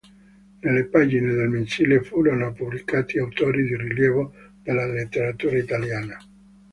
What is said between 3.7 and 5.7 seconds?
rilievo della letteratura